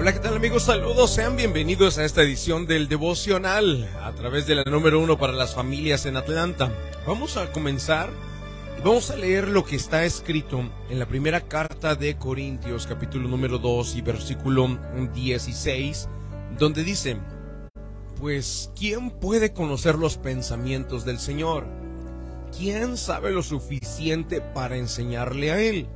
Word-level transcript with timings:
Hola, 0.00 0.14
¿qué 0.14 0.20
tal 0.20 0.34
amigos? 0.34 0.62
Saludos, 0.62 1.10
sean 1.10 1.36
bienvenidos 1.36 1.98
a 1.98 2.06
esta 2.06 2.22
edición 2.22 2.66
del 2.66 2.88
devocional 2.88 3.86
a 4.02 4.10
través 4.12 4.46
de 4.46 4.54
la 4.54 4.64
número 4.64 4.98
uno 4.98 5.18
para 5.18 5.34
las 5.34 5.54
familias 5.54 6.06
en 6.06 6.16
Atlanta. 6.16 6.72
Vamos 7.06 7.36
a 7.36 7.52
comenzar 7.52 8.08
y 8.78 8.80
vamos 8.80 9.10
a 9.10 9.16
leer 9.16 9.48
lo 9.48 9.62
que 9.62 9.76
está 9.76 10.06
escrito 10.06 10.64
en 10.88 10.98
la 10.98 11.04
primera 11.04 11.42
carta 11.42 11.96
de 11.96 12.16
Corintios, 12.16 12.86
capítulo 12.86 13.28
número 13.28 13.58
2 13.58 13.96
y 13.96 14.00
versículo 14.00 14.78
16, 15.12 16.08
donde 16.58 16.82
dice, 16.82 17.18
pues, 18.18 18.72
¿quién 18.74 19.10
puede 19.10 19.52
conocer 19.52 19.96
los 19.96 20.16
pensamientos 20.16 21.04
del 21.04 21.18
Señor? 21.18 21.66
¿Quién 22.56 22.96
sabe 22.96 23.32
lo 23.32 23.42
suficiente 23.42 24.40
para 24.40 24.78
enseñarle 24.78 25.50
a 25.50 25.60
Él? 25.60 25.88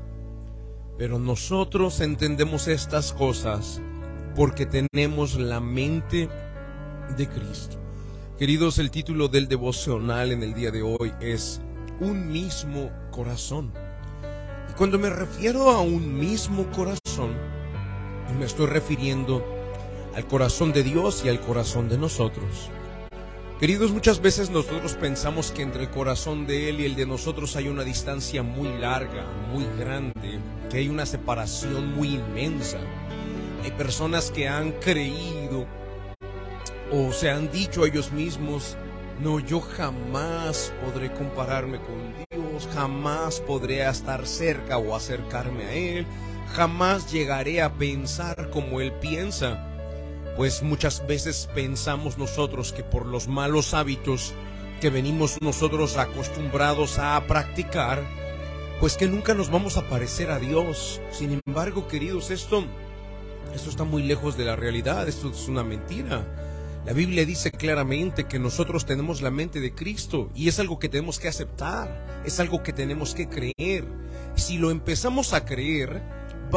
Pero 0.98 1.18
nosotros 1.18 2.00
entendemos 2.00 2.68
estas 2.68 3.14
cosas 3.14 3.80
porque 4.34 4.66
tenemos 4.66 5.36
la 5.36 5.60
mente 5.60 6.28
de 7.16 7.28
Cristo. 7.28 7.78
Queridos, 8.38 8.78
el 8.78 8.90
título 8.90 9.28
del 9.28 9.46
devocional 9.46 10.32
en 10.32 10.42
el 10.42 10.54
día 10.54 10.70
de 10.70 10.82
hoy 10.82 11.12
es 11.20 11.60
Un 12.00 12.32
mismo 12.32 12.90
corazón. 13.12 13.72
Y 14.68 14.72
cuando 14.72 14.98
me 14.98 15.10
refiero 15.10 15.70
a 15.70 15.80
un 15.80 16.18
mismo 16.18 16.66
corazón, 16.72 17.32
me 18.36 18.46
estoy 18.46 18.66
refiriendo 18.66 19.44
al 20.16 20.26
corazón 20.26 20.72
de 20.72 20.82
Dios 20.82 21.22
y 21.24 21.28
al 21.28 21.40
corazón 21.40 21.88
de 21.88 21.98
nosotros. 21.98 22.70
Queridos, 23.60 23.92
muchas 23.92 24.20
veces 24.20 24.50
nosotros 24.50 24.94
pensamos 24.94 25.52
que 25.52 25.62
entre 25.62 25.82
el 25.82 25.90
corazón 25.90 26.46
de 26.46 26.68
Él 26.68 26.80
y 26.80 26.86
el 26.86 26.96
de 26.96 27.06
nosotros 27.06 27.54
hay 27.54 27.68
una 27.68 27.84
distancia 27.84 28.42
muy 28.42 28.68
larga, 28.78 29.24
muy 29.52 29.64
grande, 29.78 30.40
que 30.68 30.78
hay 30.78 30.88
una 30.88 31.06
separación 31.06 31.94
muy 31.94 32.16
inmensa. 32.16 32.78
Hay 33.64 33.70
personas 33.70 34.30
que 34.30 34.46
han 34.46 34.72
creído 34.72 35.66
o 36.92 37.12
se 37.12 37.30
han 37.30 37.50
dicho 37.50 37.82
a 37.82 37.88
ellos 37.88 38.12
mismos, 38.12 38.76
no, 39.22 39.40
yo 39.40 39.62
jamás 39.62 40.70
podré 40.84 41.10
compararme 41.10 41.80
con 41.80 42.14
Dios, 42.30 42.68
jamás 42.74 43.40
podré 43.40 43.88
estar 43.88 44.26
cerca 44.26 44.76
o 44.76 44.94
acercarme 44.94 45.64
a 45.64 45.72
Él, 45.72 46.06
jamás 46.52 47.10
llegaré 47.10 47.62
a 47.62 47.72
pensar 47.72 48.50
como 48.50 48.82
Él 48.82 48.92
piensa. 49.00 49.66
Pues 50.36 50.62
muchas 50.62 51.06
veces 51.06 51.48
pensamos 51.54 52.18
nosotros 52.18 52.70
que 52.70 52.84
por 52.84 53.06
los 53.06 53.28
malos 53.28 53.72
hábitos 53.72 54.34
que 54.82 54.90
venimos 54.90 55.40
nosotros 55.40 55.96
acostumbrados 55.96 56.98
a 56.98 57.18
practicar, 57.26 58.04
pues 58.78 58.98
que 58.98 59.06
nunca 59.06 59.32
nos 59.32 59.50
vamos 59.50 59.78
a 59.78 59.88
parecer 59.88 60.30
a 60.30 60.38
Dios. 60.38 61.00
Sin 61.10 61.40
embargo, 61.46 61.88
queridos, 61.88 62.30
esto 62.30 62.64
esto 63.54 63.70
está 63.70 63.84
muy 63.84 64.02
lejos 64.02 64.36
de 64.36 64.44
la 64.44 64.56
realidad, 64.56 65.08
esto 65.08 65.30
es 65.30 65.48
una 65.48 65.62
mentira. 65.62 66.26
La 66.84 66.92
Biblia 66.92 67.24
dice 67.24 67.50
claramente 67.50 68.24
que 68.24 68.38
nosotros 68.38 68.84
tenemos 68.84 69.22
la 69.22 69.30
mente 69.30 69.60
de 69.60 69.74
Cristo 69.74 70.30
y 70.34 70.48
es 70.48 70.58
algo 70.58 70.78
que 70.78 70.88
tenemos 70.88 71.18
que 71.18 71.28
aceptar, 71.28 72.22
es 72.26 72.40
algo 72.40 72.62
que 72.62 72.72
tenemos 72.72 73.14
que 73.14 73.28
creer. 73.28 73.86
Si 74.34 74.58
lo 74.58 74.70
empezamos 74.70 75.32
a 75.32 75.44
creer, 75.44 76.02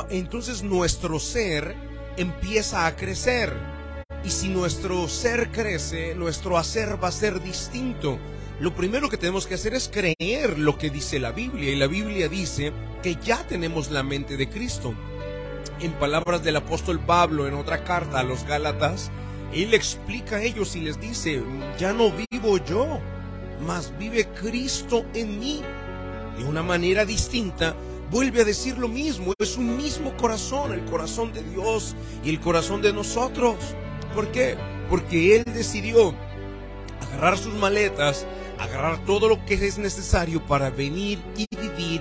entonces 0.09 0.63
nuestro 0.63 1.19
ser 1.19 1.75
empieza 2.17 2.87
a 2.87 2.95
crecer. 2.95 3.53
Y 4.25 4.31
si 4.31 4.49
nuestro 4.49 5.07
ser 5.07 5.51
crece, 5.51 6.15
nuestro 6.15 6.57
hacer 6.57 7.01
va 7.01 7.09
a 7.09 7.13
ser 7.13 7.41
distinto. 7.41 8.19
Lo 8.59 8.75
primero 8.75 9.07
que 9.07 9.17
tenemos 9.17 9.45
que 9.45 9.53
hacer 9.53 9.75
es 9.75 9.87
creer 9.87 10.57
lo 10.57 10.77
que 10.77 10.89
dice 10.89 11.19
la 11.19 11.31
Biblia. 11.31 11.71
Y 11.71 11.75
la 11.75 11.87
Biblia 11.87 12.27
dice 12.27 12.73
que 13.03 13.15
ya 13.15 13.45
tenemos 13.47 13.91
la 13.91 14.03
mente 14.03 14.35
de 14.35 14.49
Cristo 14.49 14.93
en 15.79 15.93
palabras 15.93 16.43
del 16.43 16.55
apóstol 16.55 16.99
Pablo 16.99 17.47
en 17.47 17.53
otra 17.53 17.83
carta 17.83 18.19
a 18.19 18.23
los 18.23 18.43
Gálatas, 18.45 19.11
él 19.53 19.73
explica 19.73 20.37
a 20.37 20.43
ellos 20.43 20.75
y 20.75 20.81
les 20.81 20.99
dice, 20.99 21.41
ya 21.77 21.93
no 21.93 22.11
vivo 22.31 22.57
yo, 22.57 22.99
mas 23.65 23.93
vive 23.97 24.27
Cristo 24.29 25.05
en 25.13 25.39
mí. 25.39 25.61
De 26.37 26.43
una 26.43 26.61
manera 26.61 27.05
distinta, 27.05 27.75
vuelve 28.11 28.41
a 28.41 28.45
decir 28.45 28.77
lo 28.77 28.87
mismo, 28.87 29.33
es 29.39 29.57
un 29.57 29.77
mismo 29.77 30.15
corazón, 30.17 30.73
el 30.73 30.85
corazón 30.85 31.33
de 31.33 31.43
Dios 31.43 31.95
y 32.23 32.29
el 32.29 32.39
corazón 32.39 32.81
de 32.81 32.93
nosotros. 32.93 33.55
¿Por 34.13 34.31
qué? 34.31 34.57
Porque 34.89 35.35
Él 35.35 35.43
decidió 35.45 36.13
agarrar 37.01 37.37
sus 37.37 37.53
maletas, 37.53 38.27
agarrar 38.59 39.03
todo 39.05 39.29
lo 39.29 39.43
que 39.45 39.55
es 39.55 39.77
necesario 39.77 40.45
para 40.45 40.69
venir 40.69 41.19
y 41.37 41.46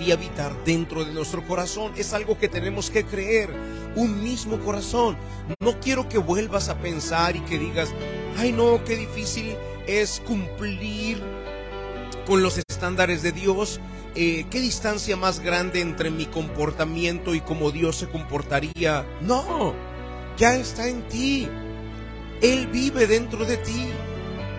y 0.06 0.12
habitar 0.12 0.52
dentro 0.64 1.04
de 1.04 1.12
nuestro 1.12 1.46
corazón. 1.46 1.92
Es 1.96 2.12
algo 2.12 2.38
que 2.38 2.48
tenemos 2.48 2.90
que 2.90 3.04
creer, 3.04 3.50
un 3.96 4.22
mismo 4.22 4.58
corazón. 4.60 5.16
No 5.60 5.80
quiero 5.80 6.08
que 6.08 6.18
vuelvas 6.18 6.68
a 6.68 6.78
pensar 6.78 7.36
y 7.36 7.40
que 7.40 7.58
digas, 7.58 7.90
ay 8.38 8.52
no, 8.52 8.84
qué 8.84 8.96
difícil 8.96 9.56
es 9.86 10.22
cumplir 10.26 11.20
con 12.26 12.42
los 12.42 12.58
estándares 12.58 13.22
de 13.22 13.32
Dios. 13.32 13.80
Eh, 14.14 14.46
¿Qué 14.50 14.60
distancia 14.60 15.16
más 15.16 15.40
grande 15.40 15.80
entre 15.80 16.10
mi 16.10 16.26
comportamiento 16.26 17.34
y 17.34 17.40
cómo 17.40 17.70
Dios 17.70 17.96
se 17.96 18.08
comportaría? 18.08 19.04
No, 19.20 19.74
ya 20.36 20.54
está 20.54 20.88
en 20.88 21.06
ti. 21.08 21.48
Él 22.42 22.66
vive 22.68 23.06
dentro 23.06 23.44
de 23.44 23.56
ti. 23.56 23.88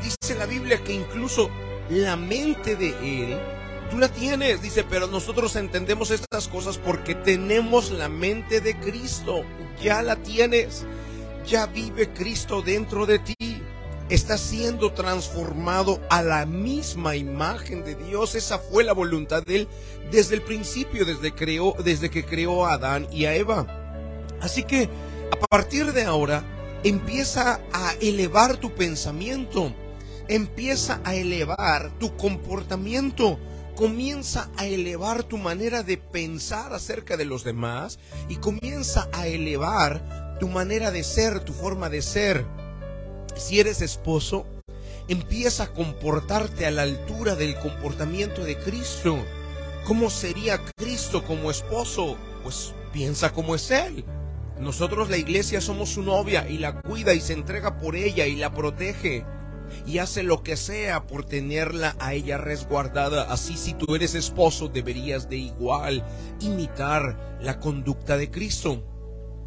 Dice 0.04 0.36
la 0.36 0.46
Biblia 0.46 0.84
que 0.84 0.94
incluso 0.94 1.50
la 1.90 2.16
mente 2.16 2.76
de 2.76 2.90
Él, 3.02 3.40
tú 3.90 3.98
la 3.98 4.10
tienes, 4.10 4.62
dice, 4.62 4.84
pero 4.84 5.08
nosotros 5.08 5.56
entendemos 5.56 6.12
estas 6.12 6.48
cosas 6.48 6.78
porque 6.78 7.16
tenemos 7.16 7.92
la 7.92 8.10
mente 8.10 8.62
de 8.62 8.78
Cristo, 8.78 9.44
ya 9.82 10.02
la 10.02 10.16
tienes, 10.18 10.86
ya 11.46 11.66
vive 11.66 12.14
Cristo 12.14 12.62
dentro 12.62 13.06
de 13.06 13.20
ti. 13.20 13.36
Está 14.10 14.38
siendo 14.38 14.94
transformado 14.94 16.00
a 16.10 16.22
la 16.22 16.46
misma 16.46 17.18
imagen 17.18 17.84
de 17.84 17.96
Dios. 17.96 18.36
Esa 18.36 18.58
fue 18.58 18.86
la 18.86 18.94
voluntad 18.94 19.44
de 19.44 19.56
Él 19.58 19.68
desde 20.12 20.36
el 20.36 20.42
principio, 20.42 21.04
desde, 21.04 21.34
creó, 21.34 21.76
desde 21.84 22.10
que 22.10 22.26
creó 22.26 22.66
a 22.66 22.76
Adán 22.76 23.08
y 23.12 23.26
a 23.26 23.36
Eva. 23.36 23.68
Así 24.40 24.64
que 24.64 24.90
a 25.30 25.46
partir 25.48 25.92
de 25.92 26.04
ahora 26.04 26.46
empieza 26.86 27.60
a 27.74 27.96
elevar 28.00 28.56
tu 28.56 28.74
pensamiento 28.74 29.74
empieza 30.28 31.02
a 31.04 31.16
elevar 31.16 31.92
tu 32.00 32.16
comportamiento, 32.18 33.40
comienza 33.78 34.50
a 34.58 34.66
elevar 34.66 35.24
tu 35.24 35.38
manera 35.38 35.84
de 35.84 35.98
pensar 35.98 36.74
acerca 36.74 37.16
de 37.16 37.26
los 37.26 37.44
demás 37.44 38.00
y 38.28 38.38
comienza 38.38 39.08
a 39.14 39.28
elevar 39.28 40.38
tu 40.40 40.48
manera 40.48 40.90
de 40.90 41.04
ser, 41.04 41.42
tu 41.42 41.54
forma 41.54 41.88
de 41.88 42.02
ser. 42.02 42.44
Si 43.36 43.60
eres 43.60 43.82
esposo, 43.82 44.48
empieza 45.08 45.66
a 45.66 45.74
comportarte 45.74 46.66
a 46.66 46.72
la 46.72 46.82
altura 46.82 47.36
del 47.36 47.56
comportamiento 47.60 48.44
de 48.44 48.58
Cristo. 48.58 49.24
¿Cómo 49.86 50.10
sería 50.10 50.60
Cristo 50.76 51.24
como 51.24 51.52
esposo? 51.52 52.18
Pues 52.42 52.74
piensa 52.92 53.32
como 53.32 53.54
es 53.54 53.70
Él. 53.70 54.04
Nosotros 54.60 55.12
la 55.12 55.18
iglesia 55.18 55.62
somos 55.62 55.90
su 55.90 56.02
novia 56.02 56.50
y 56.50 56.58
la 56.58 56.82
cuida 56.82 57.14
y 57.14 57.22
se 57.22 57.34
entrega 57.34 57.78
por 57.78 57.96
ella 57.96 58.26
y 58.26 58.38
la 58.38 58.52
protege 58.52 59.24
y 59.86 60.00
hace 60.00 60.24
lo 60.24 60.44
que 60.44 60.58
sea 60.58 61.08
por 61.08 61.26
tenerla 61.26 61.96
a 62.00 62.14
ella 62.14 62.38
resguardada. 62.38 63.32
Así 63.32 63.58
si 63.58 63.74
tú 63.74 63.96
eres 63.96 64.16
esposo 64.16 64.68
deberías 64.68 65.30
de 65.30 65.38
igual 65.38 66.06
imitar 66.40 67.38
la 67.42 67.60
conducta 67.60 68.18
de 68.18 68.32
Cristo. 68.32 68.84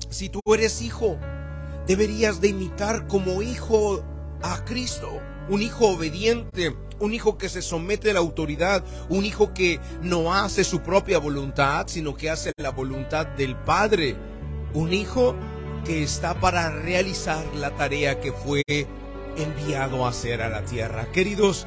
Si 0.09 0.29
tú 0.29 0.41
eres 0.53 0.83
hijo, 0.83 1.19
deberías 1.87 2.41
de 2.41 2.49
imitar 2.49 3.07
como 3.07 3.43
hijo 3.43 4.05
a 4.43 4.65
Cristo. 4.65 5.21
Un 5.49 5.63
hijo 5.63 5.89
obediente, 5.89 6.77
un 7.01 7.13
hijo 7.13 7.37
que 7.37 7.49
se 7.49 7.63
somete 7.63 8.11
a 8.11 8.15
la 8.15 8.21
autoridad, 8.21 8.85
un 9.09 9.25
hijo 9.25 9.53
que 9.53 9.81
no 10.03 10.35
hace 10.35 10.65
su 10.65 10.81
propia 10.81 11.19
voluntad, 11.19 11.87
sino 11.89 12.15
que 12.15 12.31
hace 12.31 12.53
la 12.57 12.71
voluntad 12.71 13.27
del 13.27 13.57
Padre. 13.57 14.17
Un 14.75 14.93
hijo 14.93 15.35
que 15.85 16.03
está 16.03 16.39
para 16.39 16.71
realizar 16.71 17.45
la 17.57 17.75
tarea 17.75 18.21
que 18.21 18.33
fue 18.33 18.63
enviado 19.43 20.05
a 20.05 20.11
hacer 20.11 20.43
a 20.43 20.49
la 20.49 20.65
tierra. 20.65 21.11
Queridos, 21.13 21.67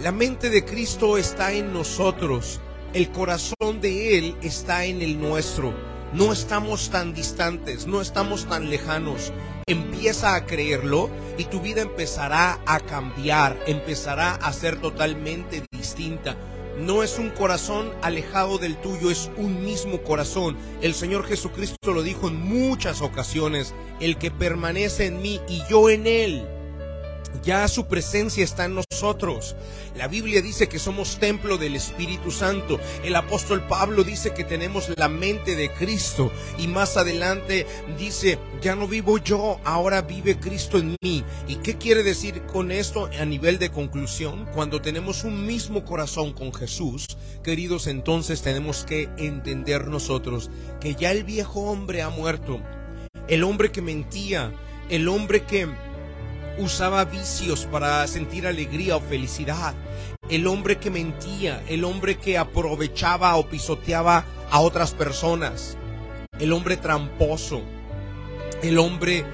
la 0.00 0.10
mente 0.10 0.50
de 0.50 0.64
Cristo 0.64 1.18
está 1.18 1.52
en 1.52 1.72
nosotros, 1.72 2.60
el 2.94 3.10
corazón 3.10 3.80
de 3.80 4.18
Él 4.18 4.36
está 4.42 4.84
en 4.84 5.02
el 5.02 5.20
nuestro. 5.20 5.72
No 6.12 6.32
estamos 6.32 6.90
tan 6.90 7.14
distantes, 7.14 7.86
no 7.86 8.00
estamos 8.00 8.46
tan 8.46 8.70
lejanos. 8.70 9.32
Empieza 9.66 10.34
a 10.34 10.46
creerlo 10.46 11.10
y 11.38 11.44
tu 11.44 11.60
vida 11.60 11.82
empezará 11.82 12.60
a 12.66 12.80
cambiar, 12.80 13.56
empezará 13.66 14.34
a 14.34 14.52
ser 14.52 14.80
totalmente 14.80 15.64
distinta. 15.70 16.36
No 16.78 17.04
es 17.04 17.18
un 17.18 17.30
corazón 17.30 17.92
alejado 18.02 18.58
del 18.58 18.76
tuyo, 18.76 19.10
es 19.10 19.30
un 19.36 19.64
mismo 19.64 20.02
corazón. 20.02 20.56
El 20.82 20.94
Señor 20.94 21.24
Jesucristo 21.24 21.92
lo 21.92 22.02
dijo 22.02 22.28
en 22.28 22.40
muchas 22.40 23.00
ocasiones, 23.00 23.74
el 24.00 24.18
que 24.18 24.32
permanece 24.32 25.06
en 25.06 25.22
mí 25.22 25.40
y 25.48 25.62
yo 25.70 25.88
en 25.88 26.08
él 26.08 26.48
Ya 27.42 27.66
su 27.68 27.86
presencia 27.86 28.44
está 28.44 28.66
en 28.66 28.76
nosotros. 28.76 29.56
La 29.96 30.08
Biblia 30.08 30.40
dice 30.40 30.68
que 30.68 30.78
somos 30.78 31.18
templo 31.18 31.58
del 31.58 31.76
Espíritu 31.76 32.30
Santo. 32.30 32.78
El 33.02 33.16
apóstol 33.16 33.66
Pablo 33.68 34.04
dice 34.04 34.32
que 34.32 34.44
tenemos 34.44 34.90
la 34.96 35.08
mente 35.08 35.56
de 35.56 35.70
Cristo. 35.70 36.32
Y 36.58 36.68
más 36.68 36.96
adelante 36.96 37.66
dice, 37.98 38.38
ya 38.62 38.74
no 38.74 38.88
vivo 38.88 39.18
yo, 39.18 39.60
ahora 39.64 40.02
vive 40.02 40.38
Cristo 40.38 40.78
en 40.78 40.96
mí. 41.02 41.24
¿Y 41.48 41.56
qué 41.56 41.76
quiere 41.76 42.02
decir 42.02 42.42
con 42.42 42.70
esto 42.70 43.10
a 43.18 43.24
nivel 43.24 43.58
de 43.58 43.70
conclusión? 43.70 44.46
Cuando 44.54 44.80
tenemos 44.80 45.24
un 45.24 45.46
mismo 45.46 45.84
corazón 45.84 46.32
con 46.32 46.52
Jesús, 46.52 47.06
queridos, 47.42 47.86
entonces 47.86 48.42
tenemos 48.42 48.84
que 48.84 49.08
entender 49.18 49.86
nosotros 49.88 50.50
que 50.80 50.94
ya 50.94 51.10
el 51.10 51.24
viejo 51.24 51.60
hombre 51.70 52.02
ha 52.02 52.08
muerto. 52.08 52.60
El 53.28 53.44
hombre 53.44 53.70
que 53.70 53.82
mentía, 53.82 54.52
el 54.90 55.08
hombre 55.08 55.44
que 55.44 55.68
usaba 56.58 57.04
vicios 57.04 57.66
para 57.66 58.06
sentir 58.06 58.46
alegría 58.46 58.96
o 58.96 59.00
felicidad. 59.00 59.74
El 60.28 60.46
hombre 60.46 60.78
que 60.78 60.90
mentía, 60.90 61.62
el 61.68 61.84
hombre 61.84 62.16
que 62.16 62.38
aprovechaba 62.38 63.36
o 63.36 63.48
pisoteaba 63.48 64.24
a 64.50 64.60
otras 64.60 64.92
personas. 64.92 65.76
El 66.38 66.52
hombre 66.52 66.76
tramposo, 66.76 67.62
el 68.62 68.78
hombre 68.78 69.24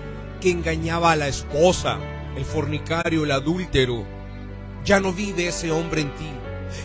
que 0.41 0.51
engañaba 0.51 1.13
a 1.13 1.17
la 1.17 1.29
esposa, 1.29 1.99
el 2.37 2.45
fornicario, 2.45 3.25
el 3.25 3.33
adúltero. 3.33 4.05
Ya 4.85 5.01
no 5.01 5.13
vive 5.13 5.49
ese 5.49 5.71
hombre 5.71 6.03
en 6.03 6.15
ti. 6.17 6.31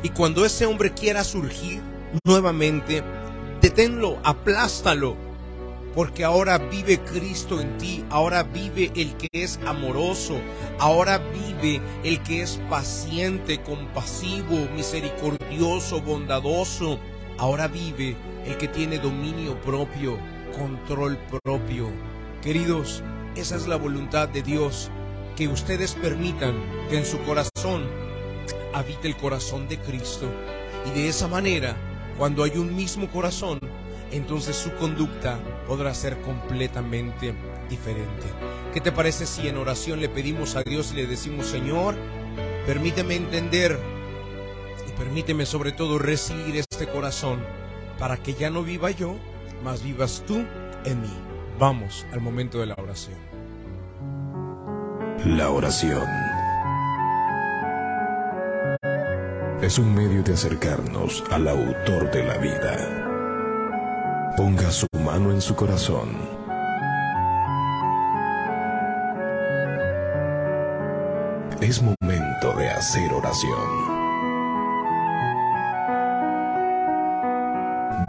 Y 0.03 0.09
cuando 0.09 0.45
ese 0.45 0.65
hombre 0.65 0.93
quiera 0.93 1.23
surgir 1.23 1.81
nuevamente, 2.25 3.03
deténlo, 3.61 4.19
aplástalo, 4.23 5.17
porque 5.95 6.25
ahora 6.25 6.57
vive 6.57 6.99
Cristo 6.99 7.61
en 7.61 7.77
ti, 7.77 8.03
ahora 8.09 8.43
vive 8.43 8.91
el 8.95 9.15
que 9.15 9.29
es 9.31 9.59
amoroso, 9.65 10.37
ahora 10.77 11.19
vive 11.19 11.81
el 12.03 12.21
que 12.21 12.41
es 12.41 12.59
paciente, 12.69 13.61
compasivo, 13.61 14.67
misericordioso, 14.75 16.01
bondadoso, 16.01 16.99
ahora 17.37 17.69
vive 17.69 18.17
el 18.45 18.57
que 18.57 18.67
tiene 18.67 18.99
dominio 18.99 19.59
propio, 19.61 20.19
control 20.57 21.17
propio. 21.43 21.89
Queridos, 22.41 23.01
esa 23.37 23.55
es 23.55 23.65
la 23.65 23.77
voluntad 23.77 24.27
de 24.27 24.41
Dios, 24.41 24.91
que 25.37 25.47
ustedes 25.47 25.93
permitan 25.93 26.55
que 26.89 26.97
en 26.97 27.05
su 27.05 27.19
corazón 27.23 27.87
habite 28.73 29.07
el 29.07 29.15
corazón 29.15 29.69
de 29.69 29.79
Cristo 29.79 30.29
y 30.85 30.91
de 30.91 31.07
esa 31.07 31.29
manera, 31.29 31.77
cuando 32.17 32.43
hay 32.43 32.57
un 32.57 32.75
mismo 32.75 33.09
corazón, 33.09 33.59
entonces 34.11 34.55
su 34.55 34.73
conducta 34.75 35.39
podrá 35.67 35.93
ser 35.93 36.21
completamente 36.21 37.33
diferente. 37.69 38.27
¿Qué 38.73 38.81
te 38.81 38.91
parece 38.91 39.25
si 39.25 39.47
en 39.47 39.57
oración 39.57 39.99
le 39.99 40.09
pedimos 40.09 40.55
a 40.55 40.63
Dios 40.63 40.91
y 40.91 40.95
le 40.95 41.07
decimos, 41.07 41.47
Señor, 41.47 41.95
permíteme 42.65 43.15
entender 43.15 43.79
y 44.87 44.91
permíteme 44.97 45.45
sobre 45.45 45.71
todo 45.71 45.99
recibir 45.99 46.57
este 46.57 46.87
corazón 46.87 47.39
para 47.99 48.17
que 48.17 48.33
ya 48.33 48.49
no 48.49 48.63
viva 48.63 48.91
yo, 48.91 49.15
mas 49.63 49.83
vivas 49.83 50.23
tú 50.27 50.45
en 50.85 51.01
mí? 51.01 51.17
Vamos 51.57 52.05
al 52.11 52.21
momento 52.21 52.59
de 52.59 52.67
la 52.67 52.75
oración. 52.75 53.17
La 55.25 55.49
oración 55.49 56.05
es 59.61 59.79
un 59.79 59.95
medio 59.95 60.21
de 60.21 60.33
acercarnos 60.33 61.23
al 61.31 61.47
autor 61.47 62.11
de 62.11 62.23
la 62.23 62.37
vida 62.37 63.04
Ponga 64.37 64.69
su 64.69 64.85
mano 64.99 65.31
en 65.31 65.41
su 65.41 65.55
corazón. 65.55 66.09
Es 71.61 71.81
momento 71.81 72.53
de 72.57 72.69
hacer 72.69 73.13
oración. 73.13 73.95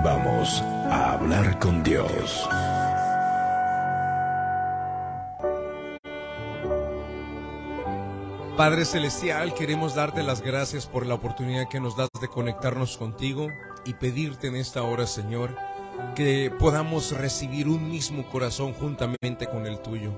Vamos 0.03 0.63
a 0.91 1.13
hablar 1.13 1.61
con 1.61 1.85
Dios. 1.85 2.49
Padre 8.57 8.85
Celestial, 8.85 9.55
queremos 9.55 9.95
darte 9.95 10.25
las 10.25 10.41
gracias 10.41 10.87
por 10.87 11.07
la 11.07 11.15
oportunidad 11.15 11.69
que 11.69 11.79
nos 11.79 11.97
das 11.97 12.09
de 12.21 12.27
conectarnos 12.27 12.97
contigo 12.97 13.49
y 13.85 13.95
pedirte 13.95 14.49
en 14.49 14.57
esta 14.57 14.83
hora, 14.83 15.07
Señor, 15.07 15.55
que 16.15 16.51
podamos 16.59 17.13
recibir 17.13 17.69
un 17.69 17.91
mismo 17.91 18.27
corazón 18.29 18.73
juntamente 18.73 19.47
con 19.47 19.67
el 19.67 19.79
tuyo. 19.81 20.13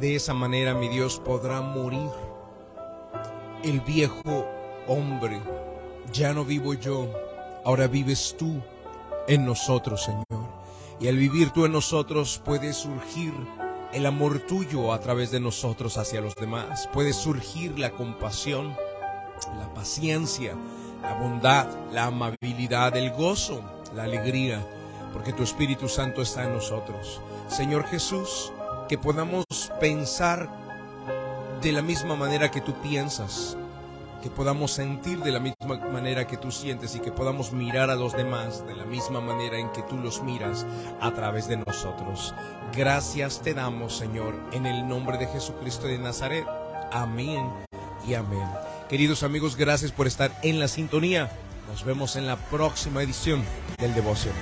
De 0.00 0.14
esa 0.14 0.32
manera, 0.32 0.74
mi 0.74 0.88
Dios, 0.88 1.20
podrá 1.22 1.60
morir 1.60 2.08
el 3.62 3.80
viejo 3.80 4.46
hombre. 4.88 5.40
Ya 6.12 6.32
no 6.32 6.44
vivo 6.44 6.74
yo, 6.74 7.08
ahora 7.64 7.86
vives 7.86 8.34
tú 8.38 8.60
en 9.28 9.44
nosotros, 9.44 10.04
Señor. 10.04 10.48
Y 10.98 11.08
al 11.08 11.16
vivir 11.16 11.50
tú 11.50 11.66
en 11.66 11.72
nosotros 11.72 12.40
puede 12.44 12.72
surgir 12.72 13.32
el 13.92 14.06
amor 14.06 14.40
tuyo 14.40 14.92
a 14.92 15.00
través 15.00 15.30
de 15.30 15.40
nosotros 15.40 15.98
hacia 15.98 16.20
los 16.20 16.34
demás. 16.36 16.88
Puede 16.92 17.12
surgir 17.12 17.78
la 17.78 17.90
compasión, 17.90 18.74
la 19.58 19.74
paciencia, 19.74 20.54
la 21.02 21.14
bondad, 21.14 21.66
la 21.92 22.06
amabilidad, 22.06 22.96
el 22.96 23.10
gozo, 23.10 23.62
la 23.94 24.04
alegría 24.04 24.64
porque 25.12 25.32
tu 25.32 25.42
Espíritu 25.42 25.88
Santo 25.88 26.22
está 26.22 26.44
en 26.44 26.54
nosotros. 26.54 27.20
Señor 27.48 27.86
Jesús, 27.86 28.52
que 28.88 28.98
podamos 28.98 29.46
pensar 29.80 30.48
de 31.62 31.72
la 31.72 31.82
misma 31.82 32.16
manera 32.16 32.50
que 32.50 32.60
tú 32.60 32.74
piensas, 32.82 33.56
que 34.22 34.30
podamos 34.30 34.72
sentir 34.72 35.18
de 35.18 35.32
la 35.32 35.40
misma 35.40 35.76
manera 35.92 36.26
que 36.26 36.36
tú 36.36 36.50
sientes 36.50 36.94
y 36.94 37.00
que 37.00 37.12
podamos 37.12 37.52
mirar 37.52 37.90
a 37.90 37.96
los 37.96 38.12
demás 38.12 38.64
de 38.66 38.74
la 38.74 38.84
misma 38.84 39.20
manera 39.20 39.58
en 39.58 39.70
que 39.70 39.82
tú 39.82 39.96
los 39.96 40.22
miras 40.22 40.64
a 41.00 41.12
través 41.12 41.48
de 41.48 41.56
nosotros. 41.56 42.34
Gracias 42.74 43.42
te 43.42 43.54
damos, 43.54 43.96
Señor, 43.96 44.34
en 44.52 44.66
el 44.66 44.88
nombre 44.88 45.18
de 45.18 45.26
Jesucristo 45.26 45.86
de 45.86 45.98
Nazaret. 45.98 46.46
Amén 46.92 47.48
y 48.06 48.14
amén. 48.14 48.46
Queridos 48.88 49.22
amigos, 49.22 49.56
gracias 49.56 49.90
por 49.90 50.06
estar 50.06 50.30
en 50.42 50.60
la 50.60 50.68
sintonía. 50.68 51.30
Nos 51.68 51.84
vemos 51.84 52.16
en 52.16 52.26
la 52.26 52.36
próxima 52.36 53.02
edición 53.02 53.42
del 53.78 53.94
Devoción. 53.94 54.34